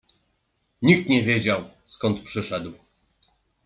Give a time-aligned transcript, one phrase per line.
[0.81, 2.73] Nikt nie wiedział, skąd przyszedł.